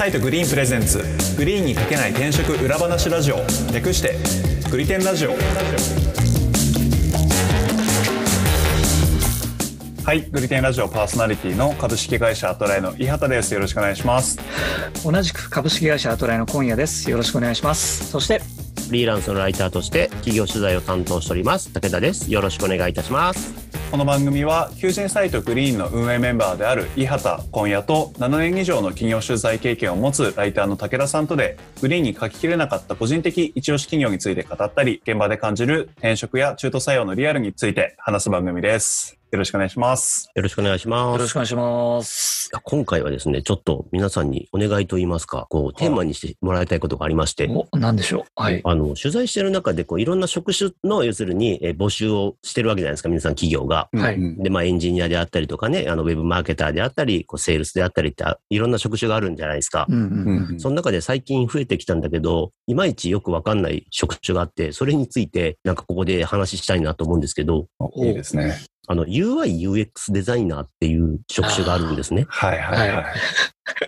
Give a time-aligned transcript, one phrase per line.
[0.00, 1.04] サイトグリーンプレゼンツ。
[1.36, 3.36] グリーンに書けない転職裏話ラジオ。
[3.70, 4.16] 略して
[4.70, 5.32] グリテンラジオ。
[10.02, 13.52] はいグリテンラジオパーソナリティの株式会社アトライの井畑です。
[13.52, 14.38] よろしくお願いします。
[15.04, 17.10] 同じく株式会社アトライの今夜です。
[17.10, 18.10] よろしくお願いします。
[18.10, 18.40] そして
[18.88, 21.74] フリーランスのライターとして企業取材を担当しております。
[21.74, 22.32] 武田です。
[22.32, 39.19] よろしくお願いいたしますこの番組は求人サイトグリーンの運営メンバーである伊畑今夜と7年以上の企業取材経験を持つライターの武田さんとでグリーンに書ききれなかった個人的一押し企業について語ったり現場で感じる転職や中途採用のリアルについて話す番組です。
[39.32, 40.28] よろしくお願いします。
[40.34, 41.12] よろしくお願いします。
[41.12, 42.50] よろしくお願いします。
[42.64, 48.24] 今回はですね、ちょっと皆さんにお願いと言いますか、こう、テーマにしてもらいたいことがありまして、お、なんでしょう。
[48.34, 48.60] はい。
[48.64, 53.88] あの、取材してる中で、こう、いろんな職種の、要するに、えー募集をしてるわけじゃないですか、皆さん企業が。
[53.92, 59.86] はいうんで、まあ、エンジニアであったりとかね、あの、ウェブマーケターであったり、こう、セールスであったりって、あいろんな職種があるんじゃないですか。
[59.88, 60.60] うんうん。
[60.60, 68.58] その中で最近増えてきたんだけど、いまいちよくわかんない職種があって、それについて、なんかここで話したいなと思うんですけど、おいいですね。
[68.88, 72.26] あの、UI、UX デザイナーっていう職種があるんですね。
[72.28, 73.02] はいはいは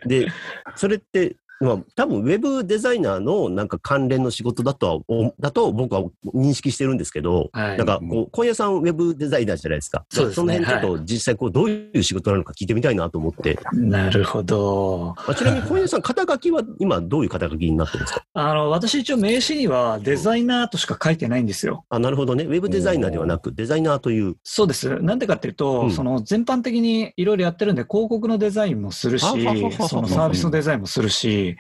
[0.05, 0.09] い。
[0.09, 0.29] で、
[0.77, 6.03] それって、まあ、多分ウェブデザイナーのなんか関連の仕事だとは、おだと僕は
[6.35, 10.05] 認識してるんですけど、はいなんかこう、今夜さんウェブデザイナーじゃないですか。
[10.11, 13.59] そうですねその辺ちょっと実際こう、どういう仕事なのか聞いてみたいなと思って。
[13.73, 15.15] なるほど。
[15.27, 18.25] あちなみに今夜さん、肩書きは今どういう肩書きになってるんですか？
[18.35, 21.85] あの、私一応名刺にはデザイナーとしか書いてないんですよ。
[21.89, 22.45] あ、なるほどね。
[22.45, 24.37] ウェブデザイナーではなく、デザイナーという。
[24.43, 24.99] そうです。
[25.01, 29.37] なんでかっていうと、うんその全般的にいろいろやってるんで、広告のデザインもするしそ
[30.01, 31.52] のサービスのデザインもするし、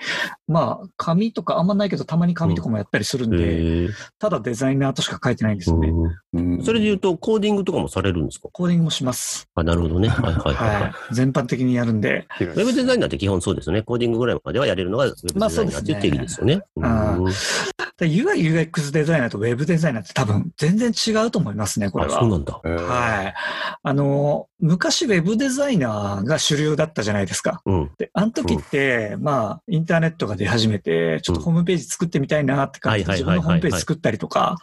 [0.48, 5.88] まあ、紙とかあんまないけど、たまに紙とかもやったりするんで、へーただデザイナーとしか書いてないんですよね。
[5.88, 5.92] う
[6.40, 8.48] んうんそれで言うと、コーディングとかもされるんですか？
[8.52, 9.48] コーディングもします。
[9.54, 10.08] あ、なるほどね。
[10.08, 10.92] はいはいはい、はいはい。
[11.12, 13.82] 全般的にやるんで、ウェブデザイナーって基本そうですよね。
[13.82, 16.62] コーディングぐらいまではやれるのがウェブデザイナーっていう定義ですよね。
[16.76, 17.18] まあ
[18.06, 22.20] UI、UX デザイナーと Web デザイナーって多分全然違うと思いますね、これあ、は。
[22.20, 22.60] そうなんだ。
[22.64, 23.34] えーはい。
[23.82, 27.62] あの、昔 Web デザイナーが主流だったじゃないですか。
[27.66, 27.90] うん。
[27.98, 34.56] で、あの時って、まあ、インターネットが出始めて、ちょっとホームページ作ってみたいなって感じで、自分のホームページ作ったりとか、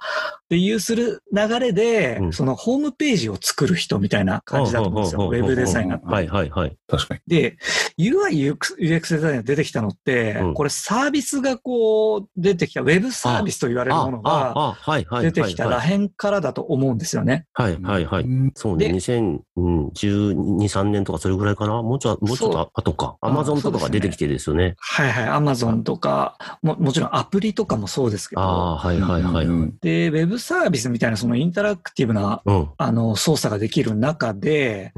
[0.46, 5.20] っていうする流れで、うんそのホームページを作る人みたいな感じだと思うんですよ。
[5.20, 6.08] ほうほうほうほう Web デザイナーって。
[6.08, 6.78] はいはいはい。
[6.88, 7.22] 確かに。
[7.28, 7.58] で、
[8.00, 14.78] UI、UX, デザイナー出てきたのって、うんこれサービスがこう出てきた、ウェブササービスと言われるものが、
[15.22, 17.46] 出てきたらへんからだと思うんですよね。
[17.54, 18.26] はいはいはい。
[18.56, 18.90] そうね。
[18.90, 23.18] で2012、3年とかそれぐらいかなもうちょっと、もうちょっと後か。
[23.22, 24.76] アマゾンとかが出てきてですよね。
[24.78, 25.28] はいはい。
[25.28, 29.48] アマゾンとか、ももちろんアプリとかもそうですけど、ああ、はいはいはい。
[29.82, 32.42] で、ウェブサービスみたいなそのインタラクティブな。
[32.78, 34.94] あの操作ができる中で、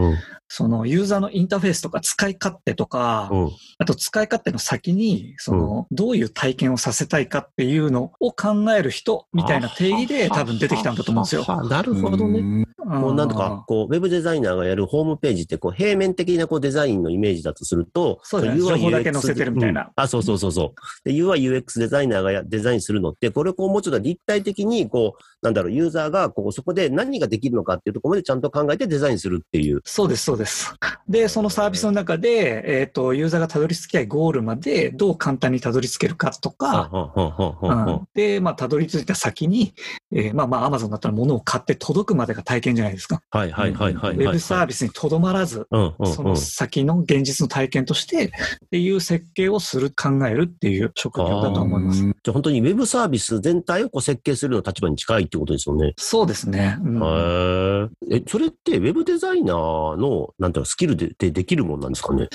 [0.48, 3.32] そのユーザーのインターフェースとか使い勝手とか、
[3.78, 11.44] あと使い勝手の先に、その、どういう体験をさせたいかっていうのを考える人みたいな定義で多分出てきたんだと思うんですよ。
[11.48, 12.66] あなるほどね。
[12.86, 12.96] ね。
[12.98, 21.10] もうなんとか、こう、ウェブデザイナーがやるホームページって、こう、平面的なこうデザインのイメージだとすると、そうだね UI 情報だけ載せてるみたいなうんあ、そうそうそうそう。
[21.10, 29.82] で、UI、UX デザイナーがやデザインするのって、これをこう、もうちょっと立体的に、こう、なんだろう、ユーザーが、こう、そこで何ができるのかっていうところまでちゃんと考えてデザインするっていう。
[29.86, 30.74] そうです、そうです。
[31.08, 36.90] で、そのサービスの中で、えっ、と、ユーザーがたどり着きたいゴールまでどう簡単にたどり着けるかとか、
[38.14, 39.74] で、まあ、たどり着いた先に、
[40.12, 43.22] えーまあまあ、アマゾンだったら物を買って届くまでが体験じゃないですか。
[43.30, 44.16] はいはいはいはいはい。
[44.16, 48.30] ウェブサービスにとどまらず、うんうんうんその先の現実の体験としてっ
[48.70, 52.02] ていう設計をする、考えるっていう職業だと思います。
[52.02, 55.94] じゃあ本当にウェブサービス全体をこう設計するような立場に近いってことですよね。
[55.98, 56.78] そうですね。
[56.84, 58.18] うんへえ。
[58.18, 62.28] え、それってウェブデザイナーの、なんていうの、スキルででできるもんなんですかね？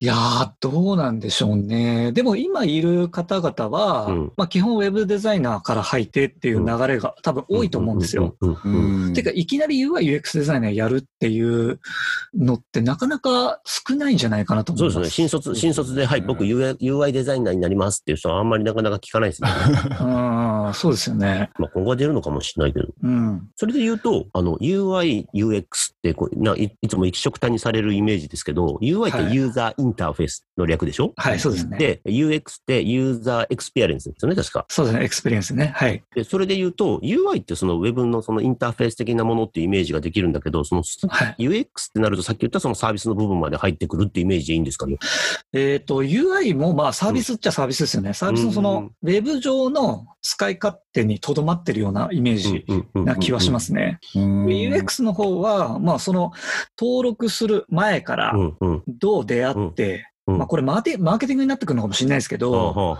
[0.00, 2.12] いやー、どうなんでしょうね。
[2.12, 8.36] でも今いる方々は、うんまあ基本ウェブデザイナーから入ってっていう流れが多分多いと思うんですよ。
[8.40, 8.50] うん。
[8.50, 11.80] うんうんうんてか、いきなり UI、UX デザイナーやるっていう
[12.32, 14.94] のってなかなか少ないんじゃないかなと思います。
[14.94, 15.14] そですね。
[15.14, 19.48] 新卒、新卒で、はい、僕 UI, UI デザイナーになりますっていう人はあんまりなかなか聞かないですね。
[20.00, 21.50] うん、そうですよね。
[21.58, 22.86] まあ今後は出るのかもしれないけど。
[23.02, 23.48] うん。
[23.56, 25.62] それで言うと、あの、UI、UX
[25.92, 31.78] ってこうない、いつも一緒くたにされるイメージですけど、UI ってユーザーインターフェースの略でしょ、はい、そうですね。
[31.78, 34.66] で、UX ってユーザーエクスペリエンスですよね、確か。
[34.68, 35.72] そうですね、エクスペリエンスね。
[35.74, 36.02] はい。
[36.14, 41.36] で、それで言うと、UI ってその Web のそのインターフェース的なものっていうイメージができるんだけど、そのはい。
[41.38, 44.98] UX ってなるとさっき言ったそのサービスの部分まで入ってくるってイメージでいいんですかね？
[45.52, 48.14] えっ、と、UI もまあサービスっちゃサービスですよね。
[48.14, 53.98] サービスのそうんの、ウェブ上の使い勝手にとどまってるようなイメージな気はしますね。
[54.12, 56.32] で UX の方は、まあその、
[56.78, 58.34] 登録する前から
[58.86, 62.98] どう出会って、うんまあこれマーテマーケティングになってくるのかもしれないですけど、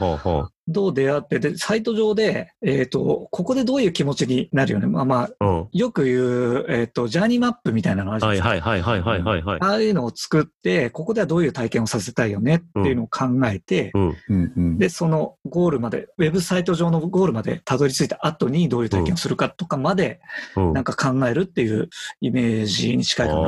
[0.68, 4.86] どう出会って、で、サイト上で、えっ、と、ここでどういう気持ちになるよね。
[4.86, 5.68] まあまあ、うん。
[5.72, 8.70] よく言う、えっ、と、ジャーニーマップみたいなのあるじゃないはいですか。
[8.70, 9.60] はいはいはいはいはいはい。
[9.62, 14.02] ああいうのを作って、ここではどういう体験をさせたいよねっていうのを考えて、うん。
[14.02, 20.20] うんうんで、そのゴールまで、ウェブサイト上のゴールまでたどり着いた後にどういう体験をするかとかまで、
[20.54, 20.72] うん。
[20.74, 21.88] なんか考えるっていう
[22.20, 23.42] イメージに近いかな。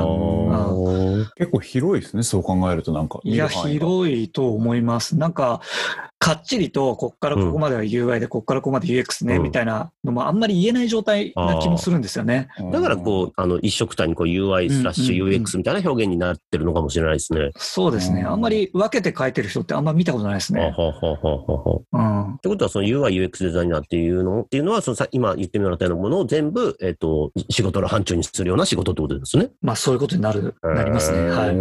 [1.37, 3.20] 結構広いですね、そう考えるとなんか。
[3.25, 5.19] いや、広いと思います。
[5.19, 5.61] なんか、
[6.20, 12.49] かっちりと、こっからここまでは UI で、こっからここまで UX ね、うんみたいなのもあんまり言えない状態な気もするんですよね。
[12.61, 17.52] うんだからこう、あの、一色単にこう UI スラッシュ UX みたいな表現になってるのかもしれないですね。
[17.56, 18.20] そうですね。
[18.20, 20.72] うんあんまり分けて書いてる人ってあんま見たことないですね。
[20.76, 21.90] ほうほうほう。
[22.34, 29.50] ってことは、その UI、UX デザイナーっていうのっていうのは、そのさ今言ってもらったようなものを全部、えっ、と、仕事の範疇にするような仕事ってことですね。
[29.62, 31.31] まあそういうことになる、なりますね。
[31.31, 31.56] はい。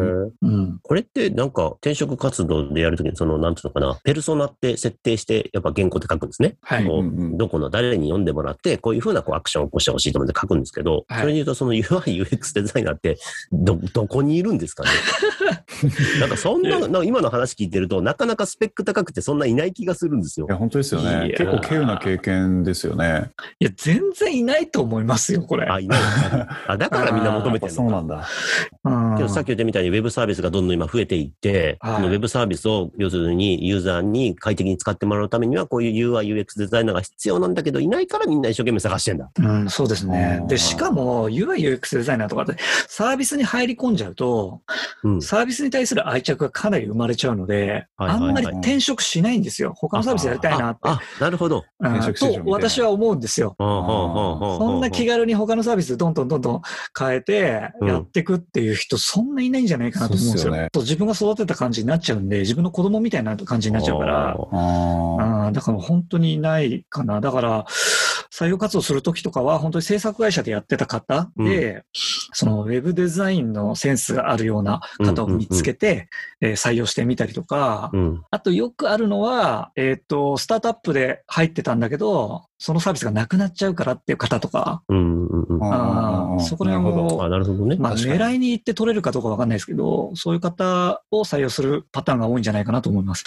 [0.83, 6.57] これってなんか転職活動でやるときに、その、なんていうのかな、ペルソナって設定して、やっぱ原稿って書くんですね。
[6.61, 6.85] はい。
[6.85, 13.17] こううんうんどこの誰に読んでもらって、こういうふうなこうアクションを起こしてほしいと思って書くんですけど、はいそれで言うとその UI、UX デザイナーって、
[13.51, 14.89] ど、どこにいるんですかね？
[16.19, 20.51] なんかそんな、な今の話聞いてると、なかなかスペック高くてそんないない気がするんですよい。
[20.51, 21.33] や、本当ですよね。
[21.37, 23.31] 結構稀有な経験ですよね。
[23.59, 25.67] いや、全然いないと思いますよ、これ。
[25.71, 25.99] あ、いない。
[26.67, 27.71] あ、だからみんな求めてる。
[27.71, 28.27] そうなんだ。
[28.83, 39.29] うんけどさっき言ったみたいにウェブサービスがどんどん今増えていって、はいこのウェブサービスを要するにユーザーに快適に使ってもらうためにはこういう UI、UX デザイナーが必要なんだけどいないからみんな一生懸命探してんだ。
[39.37, 42.55] うん、そうですねで、しかも UI、UX デザイナーとかって
[42.87, 44.61] サービスに入り込んじゃうと、
[45.03, 45.21] うん。
[45.21, 49.73] サービスに対する愛着がかなり生まれちゃうので、あんまり転職しないんですよ。
[49.75, 50.79] 他のサービスやりたいなって。
[50.83, 51.63] あ、あなるほど。
[51.79, 53.55] うんと私は思うんですよ。
[53.57, 56.61] そんな気軽に他のサービスどんどんどんどん
[56.97, 60.53] 変えてうんやっていくっていう人そんないないんじゃないかなと思うんですよ。
[60.53, 67.21] すよねと自分が育てた感じになっちゃうんで、自分の子供みたいな感じになっちゃうから、あーあだから本当にいないかな。
[67.21, 67.65] だから、
[68.39, 71.83] 採用活動するときとかは、本当に制作会社でやってた方で、
[72.31, 76.07] そのウェブデザインのセンスがあるような方を見つけて、
[76.41, 78.23] えー採用してみたりとか、うん。
[78.31, 85.27] あとよくあるのは、えっ、と、スタートアップで入ってたんだけど、そのサービスがなくなっちゃうからっていう方とか、うん。
[85.27, 85.43] うん。
[85.43, 85.63] うん。
[85.63, 87.75] あーあーそこらなるほど辺をあ、なるほどね。
[87.77, 93.23] まあ、狙いに行って取れるかどうかわかんないですけど、そういう方を採用するパターンが多いんじゃないかなと思います。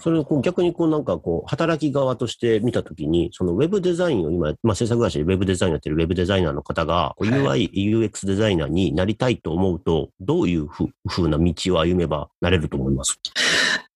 [0.00, 13.18] それをこう逆にこうなんかこう、働き側として見たときに、そのウェブデザインを今、まあ制作会社でウェブデザインやってるウェブデザイナーの方が、こうは UI、UX デザイナーになりたいと思うと、どういうふふうな道を歩めばなれると思います？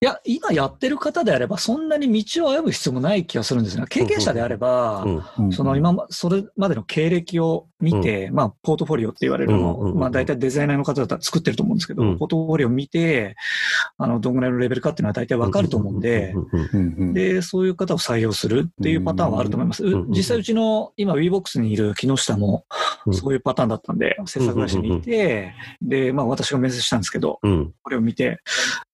[0.02, 5.04] いや、今やってる方であれば、そんなに道を歩む必要もない気がするんですが、経験者であれば、
[5.52, 12.18] その今ま、それまでの経歴を見て、まあ、ポートフォリオって言われるのまあ、大体デザイナーの方だったら作ってると思うんですけど、うん。
[12.18, 13.36] ポートフォリオを見て、
[13.98, 16.34] あの、どんぐらいのレベルかっていうのは大体わかると思うんで、
[17.12, 19.84] で、そういう方を採用するっていうパターンはあると思います。
[20.08, 22.64] 実際うちの今 WeBox にいる木下も
[23.06, 23.14] うん。
[23.14, 27.74] そういうパターンだったんで、制作会社にいて、で、まあ私が面接したんですけど、うん。
[27.82, 28.38] これを見て、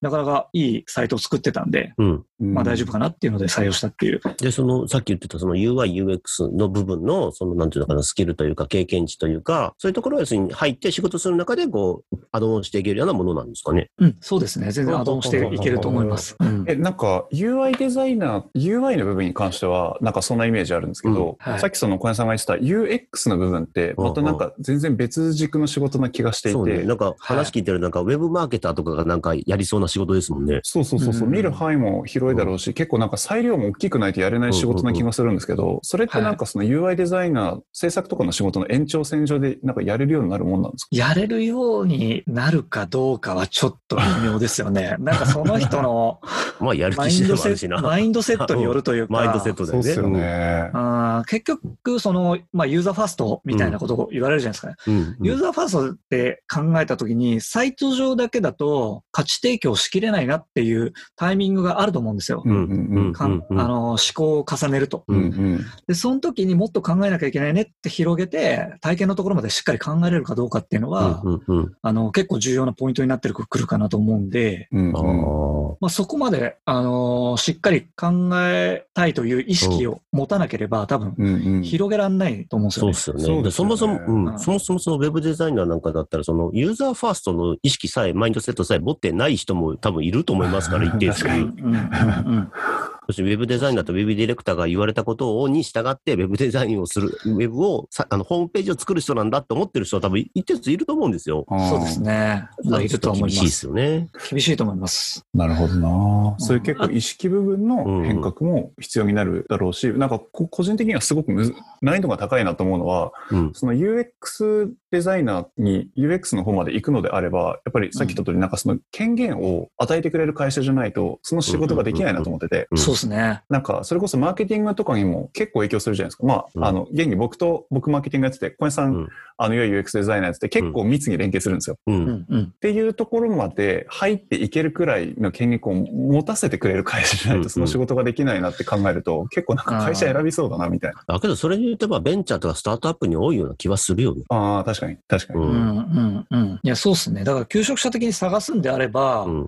[0.01, 2.25] なかなかいいサイトを作ってたんで、うん。
[2.39, 4.21] うんまあ大丈夫かなっていうので採用したっていう。
[4.39, 13.89] で、その、さっき言ってたその UI、UX の部分の、その、なんていうのかな、スキルというか、経験値というか、そういうところを要するに入って仕事する中で、こう、アドオンしていけるようなものなんですかね。
[13.97, 14.71] うん、そうですね。
[14.71, 16.35] 全然アドオンしていけると思います。
[16.39, 26.83] うんえ、なんか UI デザイナー、UI の部分に関しては、なんかそんなイメージあるんですけど、うんはいさっきその小屋さんが言ってた UX の部分って、またなんか全然別軸の仕事な気がしていて、そうね。
[26.83, 30.59] なんか話聞いてるなんか、ウェブマーケターとかがなんかやりそうな仕事ですもんね。
[30.63, 40.89] そうそうそうそう、うん見る範囲も広いだろうし、結構なんか裁量も大きくないとやれない仕事な気がするんですけど、それってなんかその UI デザイナー、制作とかの仕事の延長線上でなんかやれるようになるもんなんですか？
[40.91, 44.95] やれるようになるかどうかはちょっと微妙ですよね。
[44.99, 46.19] なんかその人の
[46.59, 47.89] まあ、やるマ気しインドセット、てもあるしな。
[47.89, 49.83] マインドセットによるというか、マインドセットだよね。
[49.83, 50.71] そうっすよね。
[50.73, 54.75] あー結局、その、まあ、ユーザーファーストみたいなことを言われるじゃないですかね。
[54.87, 54.95] うん。
[54.95, 55.25] うん。
[55.25, 60.76] ユーザーファーストって考えたときに、サイト上だけだと価値提供しきれないなっていう
[61.15, 62.43] タイミングがあると思うんですよ。
[62.45, 65.03] あの思考を重ねると。
[65.07, 71.73] うんうんで、その時にもっと考えなきゃいけないねって広げて、体験のところまでしっかり考えれるかどうかっていうのは、うんうんうん。
[71.81, 75.77] あの、結構重要なポイントになってくるかなと思うんで、うんあうんあ。
[75.79, 82.93] まあ、そこまで、あのーしっかり考えたいという意識を持たなければ、多分、うんうん広げられないと思うんですよね。
[82.93, 91.25] そうですよねそもそも、そもそもそのウェブデザイナーなんかだったら、そのユーザーファーストの意識さえ、マインドセットさえ持ってない人も多分いると思いますますから、一定数。
[93.07, 101.45] そしてウェブデザイナーとウェブディレクターが言われたことをに従って、ウェブデザインをする、ウェブをさ、あの、ホームページを作る人なんだって思ってる人は多分一定数いると思うんですよ。
[101.49, 102.49] うんそうですね。
[102.65, 103.79] まあ、いると思い厳しいですます。
[103.79, 104.09] よね。
[104.29, 105.25] 厳しいと思います。
[105.33, 113.51] なるほどな、うんそういう結構意識部分の変革も必要になるだろうし、なんかこ個人的にはすごくむず難易度が高いなと思うのは、うん。
[113.53, 123.43] その UX デザイナーに UX の方まで行くのであれば、やっぱりさっき言った通り、なんかその権限を与えてくれる会社じゃないと、その仕事ができないなと思ってて、うんそうですね。
[123.49, 126.25] なんかそれこそマーケティングとかにも結構影響するじゃないですか。
[126.25, 131.77] まうんあ、あの、現に僕と僕マーケティングやってて、小林さん、うんあの UX デザイナーやってて結構密に連携するんですよ。
[131.87, 131.91] う。
[131.91, 132.43] うんんうん。
[132.43, 141.03] っていうところまで入っていけるくらいの権力を持たせてくれる会社じゃないうんとその仕事ができないなって考えると結構なんか会社選びそうだなみたいな。
[141.07, 144.23] だけど、それに言うと、まあ、ベンチャーとかスタートアップに多いような気はするよね。
[144.29, 145.39] ああ、確かに、確かに。
[145.39, 145.43] う。
[145.43, 146.59] うんんうんうん。
[146.63, 147.23] いや、そうですね。
[147.23, 149.47] だから、求職者的に探すんであれば、うん。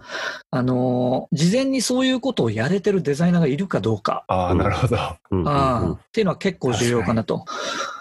[0.52, 4.24] あのー、事前にそういうことをやれてるデザイナーがいるかどうか。
[4.28, 4.98] ああ、なるほど。
[5.32, 5.48] うん。
[5.48, 7.46] ああっていうのは結構重要かなと。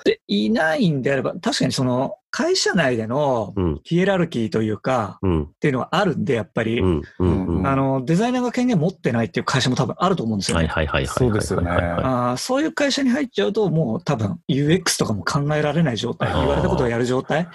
[0.08, 3.80] で、いないんであれば、確かにその、会社内でのうん。
[3.84, 5.42] ヒエラルキーというか、うん。
[5.44, 7.02] っていうのはあるんで、やっぱり、うん。
[7.18, 7.46] うん。
[7.46, 7.66] うん。
[7.66, 10.66] あの、デザイナーが権限持ってないっていう会社も多分あると思うんですよね。
[10.66, 11.14] はいはいはいはい。
[11.18, 17.48] そうですよねあーそういう会社に入っちゃうと、もう多分 UX とかも考えられない状態、言われたことをやる状態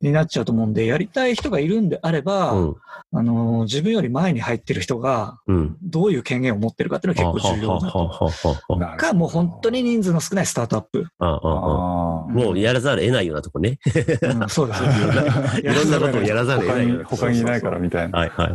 [0.00, 2.76] になっちゃうと思うんで、やりたい人がいるんであれば、うん。
[3.12, 5.76] あのー自分より前に入ってる人が、うん。
[5.82, 8.96] どういう権限を持ってるかっていうのが結構重要だと。
[8.96, 11.06] か、もう本当に人数の少ないスタートアップ。
[11.18, 11.40] あああ。
[12.28, 13.78] もうやらざるを得ないようなとこね。
[14.22, 14.82] うんそうです。
[15.60, 17.04] いろんなことをやらざるを得ない。
[17.04, 18.18] 他にいないからみたいな。
[18.18, 18.50] はいはい。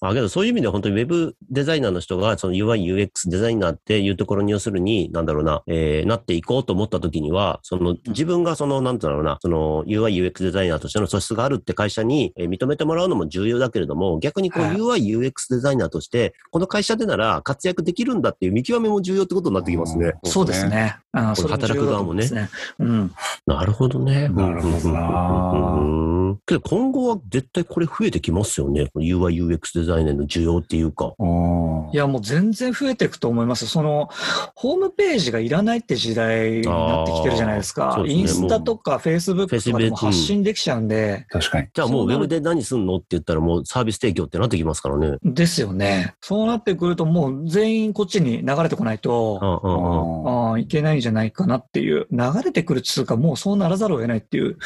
[0.00, 20.12] あ、けどそういう意味では本当にウェブデザイナーの人が、その UI、UX デザイナーっていうところに要するに、なんだろうな、えー、なっていこうと思った時には、その自分がその、なんだろうな、その UI、UX デザイナーとしての素質があるって会社にえー認めてもらうのも重要だけれども、逆にこうはい UI、UX デザイナーとして、この会社でなら活躍できるんだっていう見極めも重要ってことになってきますね。
[20.24, 20.68] そうです。
[20.68, 20.98] ね。
[21.18, 23.28] あーそ働く側もね重要だと思いますね。
[23.46, 24.28] なるほどね。
[24.28, 28.90] なるほどなうんけど今後は絶対これ増えてきますよね。
[28.94, 31.14] UI、UX デザイナーの需要っていうか。
[31.18, 33.66] うんいや、もう全然増えていくと思います。
[33.66, 34.10] その、
[34.54, 37.94] ホームページがいらないって時代になってきてるじゃないですか。
[37.96, 41.68] すねインスタとかフェイスブックとかでも発信できちゃうんで、確かに。
[41.72, 45.16] じゃあもうウェブで何すんのって言ったらもうサービス提供ってなってきますからね。
[45.24, 46.14] ですよね。
[46.20, 54.56] そうなってくるともう全員こっちに流れてこないと、うんうんうんああ、いけないんじゃないかなっていう、流れてくるっつうか、もうそうならざるを得ないっていう。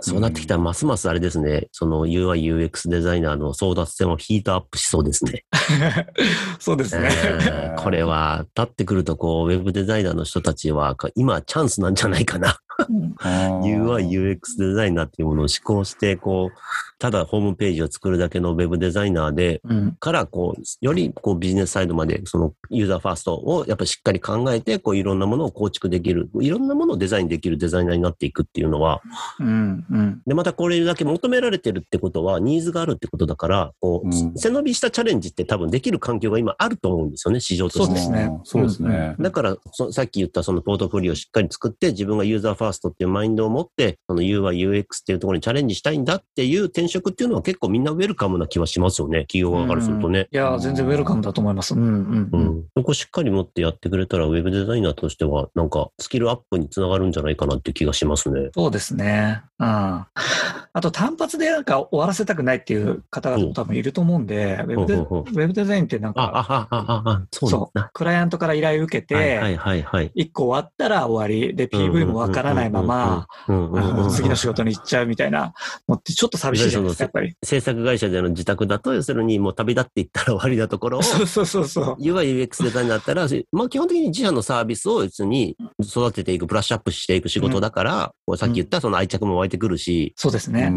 [0.00, 1.68] そうなってきたらますますあれですね。
[1.72, 5.44] その UI、UX デザイナーの争奪戦はヒートアップしそうですね。
[6.58, 7.08] そうですね。
[7.76, 12.58] うんこれは、立ってくるとこう、ウェブデザイナーの人たちは、今チャンスなんじゃないかな。
[12.80, 16.58] UI、UX デザイナーっていうものを思考して、こう、
[16.98, 19.96] ただホームページを作るだけのウェブデザイナーで、うん。
[19.98, 29.02] から、こう、より、こう、ビジネスサイドまで、その、ユーザーファーストを、やっぱりしっかり考えて、こう、いろんなものを構築できる、いろんなものをデザインできるデザイナーになっていくっていうのは、
[29.40, 29.84] うん。
[29.90, 30.22] うん。
[30.26, 37.84] で、またこれだけ求められてるってことは、ニーズがあるってことだから、こう、うん背伸びしたチャレンジって多分できる環境が今あると思うんですよね、市場として。
[37.86, 39.16] そうですねそうですね。
[39.18, 50.28] だからそ、さっき言ったそのポートフォリオをしっかり作って、自分がユーザーファーストっていうマインドを持って、その UI、UX っていうところにチャレンジしたいんだっていう転職っていうのは結構みんなウェルカムな気はしますよね、企業側からするとね。
[50.30, 51.74] いや、全然ウェルカムだと思います。
[51.74, 51.82] うん。
[51.82, 51.88] うん。
[51.88, 52.42] ううん。
[52.58, 52.64] ん。
[52.76, 58.50] そこしっかり持ってやってくれたら、ウェブデザイナーとしては、なんか、スキルアップにつながるんじゃないかなっていう気がしますね。
[58.54, 59.42] そうですね。
[59.58, 59.66] うん。
[59.66, 67.80] あと単発でなんか終わらせたくないっていう方々も多分いると思うんで、ウェブデほうほうほウェブデザインってなんあ、あ、か、あ、あ、あ、そう。
[67.92, 70.10] クライアントから依頼を受けて、はいはい。
[70.14, 73.26] 一個終わったら終わり、で、PV もわからないまま、
[74.10, 75.52] 次の仕事に行っちゃうみたいな
[75.88, 77.36] のってちょっと寂しいじゃないですか、やっぱり。
[77.42, 82.02] 制作会社での自宅だと、要するにもう旅立っていったら終わりなところを、そうそうそうそう。
[82.02, 90.72] UI、UX デザインだったら、まあ基本的に自社のサービスを別に育てていく、ブラッシュアップしていく仕事だから、こうさっき言ったその愛着も湧いてくるし、うそうですね。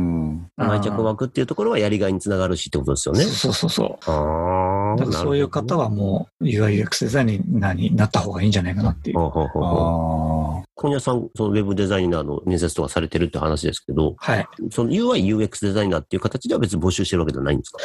[0.58, 3.24] 愛着湧くっていうところはやりがいにつながるしってことですよね。
[3.24, 4.12] そうそうそう。
[4.12, 4.65] ああ。
[4.98, 9.20] だからそういう方はもう UI、UX デザイナーになった方がいいんじゃないかなっていう。
[9.20, 10.62] ほうほうほうほう。
[10.62, 14.48] あ今夜さん、そのウェブデザイナーの面接とかされてるって話ですけど、はい。
[14.72, 17.80] その UI、UX デザイナーっていう形では別に募集してるわけではないんですか？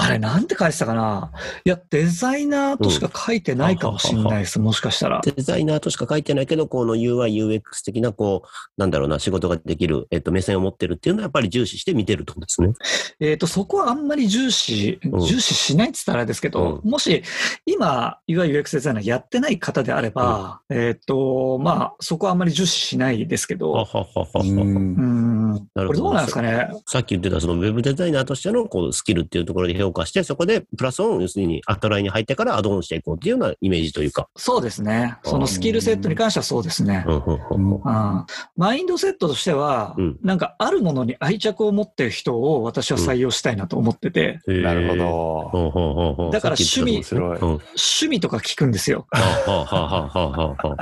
[0.00, 1.32] あれ、なんて書いてたかな？
[1.64, 4.58] いや、デザイナーとしか書いてないかもしれないです。
[4.58, 5.20] もしかしたら。
[5.24, 12.72] デザイナーとしか書いてないけど、この UI、UX 的な、こう、なんだろうな、仕事ができる、えっと、目線を持ってるっていうのはやっぱり重視して見てるってことですね。
[13.20, 17.22] えっ、と、そこはあんまり重視、うん重視しないって言ったらあれですけど、もし、
[17.66, 24.42] 今、UI、UX デザイナーやってない方であれば、えっ、と、まあ、そこはあんまり重視しないですけはど、はははーうは。
[24.42, 26.68] うんん、なるほどこれどうなんですかね？
[26.86, 34.28] さっき言ってたそのウェブデザイナーとしてのこうスキルっていうところで評強化して、そこでプラスオン、要するにアットラインに入ってからアドオンしていこうっていうようなイメージというか。
[34.36, 35.16] そうですね。
[35.24, 37.04] そのスキルセットに関してはそうですね。
[37.06, 38.26] うんうんうんうん
[38.56, 44.96] マインドセットとしては、うんなんかあるものに愛着を持ってる人を私は採用したいなと思ってて、なるほ。
[44.96, 45.04] ど。
[45.04, 49.06] ほうほうほうほうだからさっき言ってた面白いとこうん趣味とか聞くんですよ。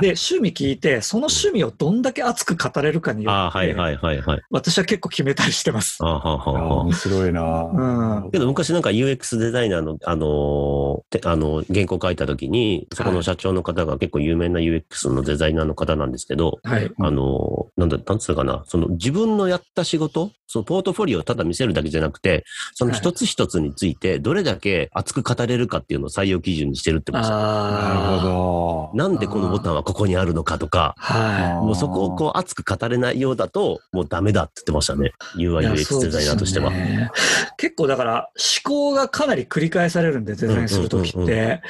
[0.01, 4.41] で、趣味聞いて、その趣味をどんだけ熱く語れるかによって、はいはいはいはい。
[4.49, 5.97] 私は結構決めたりしてます。
[6.03, 7.63] 面白いな。
[7.63, 8.31] うん。
[8.31, 16.91] けど昔なんか UX デザイナーの、あのーてあの、原稿書いた時に、そこの社長の方が結構有名な UX のデザイナーの方なんですけど、はい。
[16.99, 28.19] あのーなんだ、なんつうのかな、その自分のやった仕事、そのポートフォリオをただ見せるだけじゃなくて、その一つ一つについてどれだけ熱く語れるかっていうのを採用基準にしてるってことですよなる。
[28.21, 28.91] ほど。
[28.95, 35.11] なんでこのボタンはここにあるのかとか、はもうそこをこう熱く語れないようだと、もうダメだって言ってましたね。
[35.35, 35.41] い。
[35.43, 36.71] い UI、や UX デザイナーとしては。
[36.71, 37.11] ね
[37.57, 38.29] 結構だから
[38.63, 41.61] 思考がかなり繰り返されるんで、デザインするときって。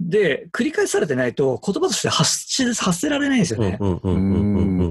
[0.00, 2.46] で、繰り返されてないと言葉として発
[2.92, 3.78] せられないんですよね。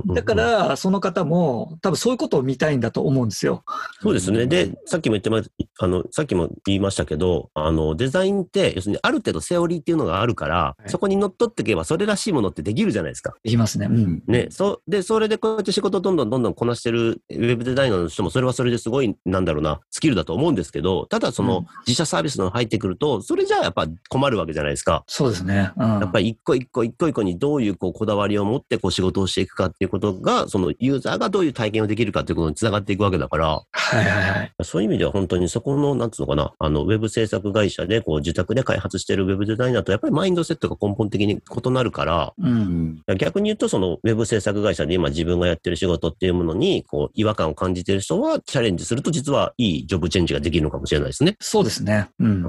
[0.08, 3.64] だから、その方も多分そういうことを見たいんだと思うんですよ。
[4.02, 4.46] そうですね。
[4.46, 5.42] で、さっきも言ってま、
[5.80, 13.34] あの、さっきも言いましたけど、あの、デザインって、要するにある程度セオリーっていうのがあるから、はいそこに乗っ取っていけば、それらしいものってできるじゃないですか。
[13.44, 13.88] いきますね。
[13.90, 14.24] うん。
[14.28, 25.04] ね、そう、で、それでこうやって仕事をどんどんどんどんこなしてるウェブデザイナーの人も、それはそれですごい、なんだろうな、スキルだと思うんですけど、ただその、うん自社サービスの入ってくると、それじゃあやっぱ困るわけじゃないですか。
[25.08, 25.72] そうですね。
[25.78, 25.90] うん。
[26.00, 34.52] やっぱり一個一個一個一個にどういうこうこだわりを持ってこう仕事をしていくかっていうことが、そのユーザーがどういう体験をできるかっていうことにつながっていくわけだから、はいはいはい。
[34.64, 42.44] そういう意味では本当にそこの、なんつうのかな、あの、ウェブ制作会社でこう自宅で開発してるウェブデザイナーとやっぱりマインドセットが根本的に異なるから、う。
[42.44, 51.36] うんん逆に言うとそのウェブ制作会社で今自分がやってる仕事っていうものにこう違和感を感じてる人はチャレンジすると実はいいジョブチェンジができるのかもしれないですね。
[51.40, 52.10] そうですね。
[52.20, 52.44] うん。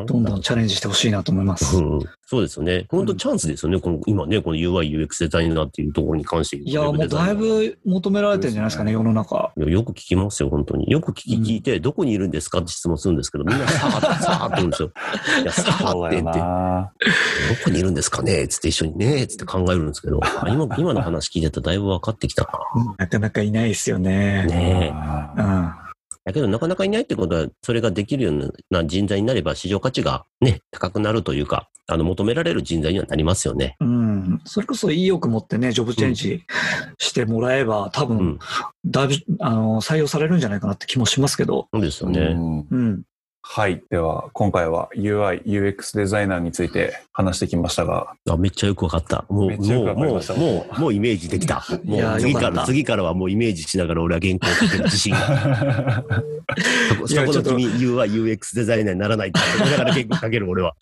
[0.00, 1.76] うんどんどんチャレンジしてほしいなと思います。
[1.76, 2.00] うん
[2.32, 2.86] そうですよね。
[2.88, 3.78] 本当チャンスですよね。
[3.78, 9.52] この今ね、この UI、UX デザイナーっていうところに関していや、もうだいぶ求められてるんじゃないですかね、世の中。
[9.54, 10.90] よく聞きますよ、本当に。
[10.90, 14.92] よく聞き、うん聞いて、どこにいるんですかって質問するんですけど、みんなさーって、さーって言うんですよ。
[15.42, 16.92] いや、さーそうだよって言って、どな。
[17.64, 22.48] こにいるんですかねつって一緒にねつって考えるんですけど、あ今、今の話聞いてたらだいぶ分かってきた
[22.96, 24.46] なかなかいないですよね。
[24.48, 24.54] な。
[24.54, 24.94] ね
[25.36, 25.40] え。
[25.42, 25.82] うん。
[26.24, 33.76] だけど、なかなかいないってことは、それができるような人材になれば、市場価値がね、高くなるというか、あの、求められる人材にはなりますよね。
[33.80, 34.40] うん。
[34.44, 36.44] それこそ意欲持ってね、ジョブチェンジ
[36.98, 38.38] してもらえば、多分うん、
[38.86, 41.68] だいぶ、あの、採用されるんじゃないかなって気もしますけど。
[41.72, 42.20] そうですよね。
[42.20, 43.02] うんうん。
[43.44, 43.82] はい。
[43.90, 49.24] では、今回は UI、UX デザイナーについて話してきましたが、あめっちゃよくわかった。
[49.28, 51.62] もう、もう、ましたもう、もうイメージできた。
[51.84, 56.04] もう次から、次からはもうイメージしながら俺は原稿を書ける自信が。
[56.88, 60.74] そこいやちょっとそこの君、UI、UX デザイナーにならないって思いながら原稿書ける俺は。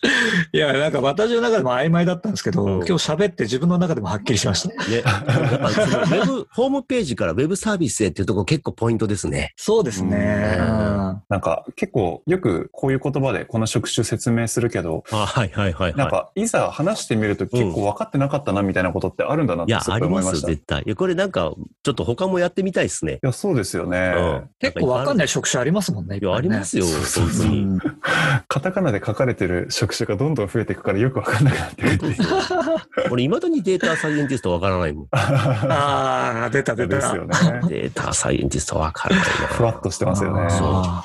[0.53, 4.69] いや、なんか私の中でも曖昧だったんですけど、うん今日喋って自分の中でもはっきりしました。
[4.87, 4.97] ね。
[4.97, 9.53] やっぱそのウェブ、 ホームページからウェブサービスへっていうところ結構ポイントですね。
[9.57, 10.57] そうですね。
[10.59, 15.95] うんうんなんか結構よくこういう言葉でこの職種説明するけど、あはいはいはいはい。
[15.95, 20.51] なんかいざ話してみると結構分かってなかったなみたいなことってあるんだなっいや、てすごありますよ、い思いました。
[20.51, 20.83] い絶対。
[20.85, 23.19] いや、これなんか、ちょっと他もやってみたいですね。
[23.21, 24.13] や、そうですよね。
[24.15, 25.17] うん結構わかんい。
[25.17, 26.17] ない職種ありますもんね。
[26.21, 27.79] いや、ありますよ、そう本当に。
[28.41, 32.15] うんカタカナで書かれてる職種がどんどん増えていくからよく分かんなくなってくるっていう。
[33.11, 35.07] 俺、未だにデータサイエンティストわからないもん。
[35.11, 36.95] ああ、出た出た。
[36.95, 37.29] ですよね。
[37.67, 39.31] データサイエンティストわからないな。
[39.47, 40.49] ふわっとしてますよね。
[40.49, 41.03] そうあ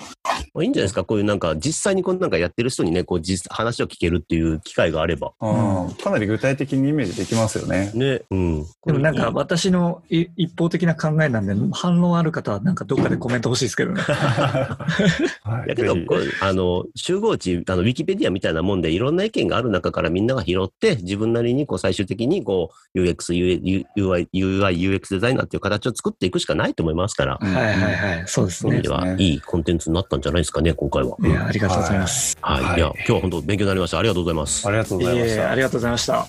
[0.54, 5.32] まあいいんじゃないですか、こういうなんか、実際にこうなんかやってる人にね、こう実、話を聞けるっていう機会があれば。
[5.40, 7.90] うん、かなり具体的にイメージできますよね。
[7.94, 8.60] ね、うん。
[8.62, 14.02] ーでもなんか私のい一方的な考えなんで、反論ある方はなんかどっかでコメント欲しいですけどね。
[15.42, 15.96] はいだけど、
[16.40, 28.24] あの、集合値、あの、ウィキペディアみたいなもんで、いろんな意見がある中からみんなが拾って、自分なりに、こう、最終的に、こう、UX、UI、UI、UX デザイナーっていう形を作っていくしかないと思いますから、うんはいはいはい。
[28.26, 28.82] そうですねそういう意味。
[28.82, 31.16] では、いいコンテンツになったんじゃないですかね、今回は。
[31.20, 32.36] いや、ありがとうございます。
[32.40, 32.62] はい。
[32.62, 33.98] はいいや、今日は本当勉強になりました。
[33.98, 34.70] ありがとうございますあ。
[34.70, 35.54] りがとういございましたあ。
[35.54, 36.26] りがとうございました。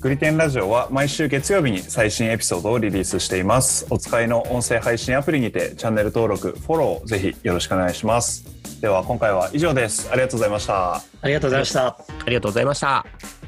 [0.00, 3.86] グリテンラジオは毎週月曜日に最新エピソードをリリースしています。
[3.90, 8.55] お使いの音声配信アプリにてチャンネル登録、フォローぜひよろしくお願いします。
[8.80, 10.10] では今回は以上です。
[10.10, 10.96] ありがとうございました。
[10.96, 11.86] ありがとうございました。
[11.86, 11.96] あ
[12.28, 13.45] りがとうございました。